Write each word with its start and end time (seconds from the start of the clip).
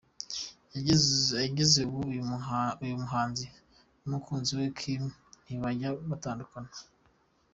Kugeza 1.39 1.75
ubu, 1.85 1.99
uyu 2.83 2.99
muhanzi 3.01 3.45
n’umukunzi 4.01 4.51
we 4.59 4.65
Kim 4.79 5.01
ntibajya 5.43 5.89
batandukana. 6.09 6.71